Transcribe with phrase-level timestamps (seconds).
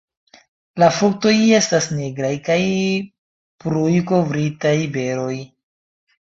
[0.83, 2.57] La fruktoj estas nigraj kaj
[3.65, 5.37] prujkovritaj beroj.